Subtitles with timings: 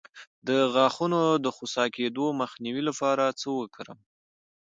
[0.47, 3.99] د غاښونو د خوسا کیدو مخنیوي لپاره څه وکاروم؟